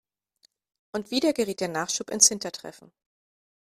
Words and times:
Und 0.93 1.11
wieder 1.11 1.31
gerät 1.31 1.59
der 1.59 1.67
Nachschub 1.67 2.09
ins 2.09 2.27
Hintertreffen. 2.27 2.91